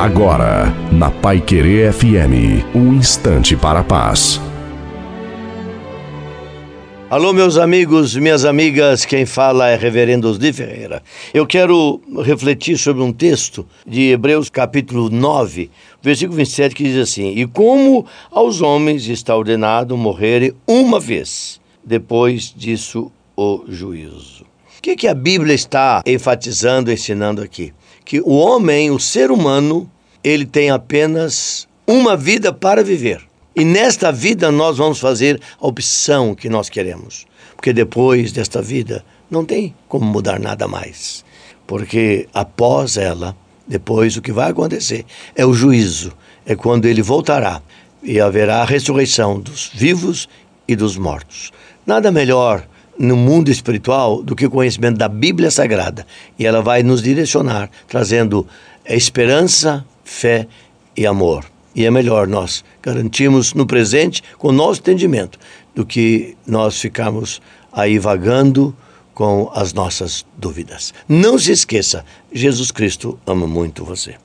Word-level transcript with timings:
Agora, 0.00 0.74
na 0.90 1.10
Pai 1.10 1.42
Querer 1.42 1.92
FM, 1.92 2.64
um 2.74 2.94
instante 2.94 3.54
para 3.54 3.80
a 3.80 3.84
paz. 3.84 4.40
Alô, 7.10 7.34
meus 7.34 7.58
amigos, 7.58 8.16
minhas 8.16 8.46
amigas, 8.46 9.04
quem 9.04 9.26
fala 9.26 9.68
é 9.68 9.76
Reverendo 9.76 10.26
Osni 10.26 10.54
Ferreira. 10.54 11.02
Eu 11.34 11.46
quero 11.46 12.00
refletir 12.24 12.78
sobre 12.78 13.02
um 13.02 13.12
texto 13.12 13.66
de 13.86 14.08
Hebreus 14.12 14.48
capítulo 14.48 15.10
9, 15.10 15.70
versículo 16.00 16.38
27, 16.38 16.74
que 16.74 16.84
diz 16.84 16.96
assim: 16.96 17.34
E 17.36 17.46
como 17.46 18.06
aos 18.30 18.62
homens 18.62 19.06
está 19.06 19.36
ordenado 19.36 19.98
morrerem 19.98 20.54
uma 20.66 20.98
vez, 20.98 21.60
depois 21.84 22.54
disso 22.56 23.12
o 23.36 23.64
juízo. 23.68 24.48
O 24.78 24.82
que, 24.82 24.96
que 24.96 25.08
a 25.08 25.14
Bíblia 25.14 25.54
está 25.54 26.02
enfatizando, 26.06 26.90
ensinando 26.90 27.42
aqui? 27.42 27.74
Que 28.02 28.18
o 28.22 28.30
homem, 28.30 28.90
o 28.90 28.98
ser 28.98 29.30
humano, 29.30 29.90
ele 30.22 30.44
tem 30.44 30.70
apenas 30.70 31.68
uma 31.86 32.16
vida 32.16 32.52
para 32.52 32.82
viver. 32.84 33.20
E 33.54 33.64
nesta 33.64 34.12
vida 34.12 34.50
nós 34.50 34.78
vamos 34.78 35.00
fazer 35.00 35.40
a 35.60 35.66
opção 35.66 36.34
que 36.34 36.48
nós 36.48 36.68
queremos. 36.68 37.26
Porque 37.56 37.72
depois 37.72 38.32
desta 38.32 38.62
vida 38.62 39.04
não 39.30 39.44
tem 39.44 39.74
como 39.88 40.04
mudar 40.04 40.38
nada 40.38 40.66
mais. 40.68 41.24
Porque 41.66 42.28
após 42.32 42.96
ela, 42.96 43.36
depois 43.66 44.16
o 44.16 44.22
que 44.22 44.32
vai 44.32 44.50
acontecer 44.50 45.04
é 45.34 45.44
o 45.44 45.52
juízo. 45.52 46.12
É 46.46 46.56
quando 46.56 46.86
ele 46.86 47.02
voltará 47.02 47.60
e 48.02 48.20
haverá 48.20 48.62
a 48.62 48.64
ressurreição 48.64 49.38
dos 49.38 49.70
vivos 49.74 50.28
e 50.66 50.74
dos 50.74 50.96
mortos. 50.96 51.50
Nada 51.86 52.10
melhor 52.10 52.66
no 52.98 53.16
mundo 53.16 53.50
espiritual 53.50 54.22
do 54.22 54.36
que 54.36 54.46
o 54.46 54.50
conhecimento 54.50 54.98
da 54.98 55.08
Bíblia 55.08 55.50
Sagrada. 55.50 56.06
E 56.38 56.46
ela 56.46 56.60
vai 56.60 56.82
nos 56.82 57.02
direcionar, 57.02 57.70
trazendo 57.88 58.46
esperança, 58.84 59.84
fé 60.10 60.48
e 60.96 61.06
amor. 61.06 61.44
E 61.72 61.86
é 61.86 61.90
melhor 61.90 62.26
nós 62.26 62.64
garantirmos 62.82 63.54
no 63.54 63.64
presente 63.64 64.22
com 64.38 64.48
o 64.48 64.52
nosso 64.52 64.80
entendimento 64.80 65.38
do 65.72 65.86
que 65.86 66.36
nós 66.44 66.80
ficarmos 66.80 67.40
aí 67.72 67.96
vagando 67.96 68.76
com 69.14 69.48
as 69.54 69.72
nossas 69.72 70.26
dúvidas. 70.36 70.92
Não 71.08 71.38
se 71.38 71.52
esqueça, 71.52 72.04
Jesus 72.32 72.72
Cristo 72.72 73.18
ama 73.24 73.46
muito 73.46 73.84
você. 73.84 74.16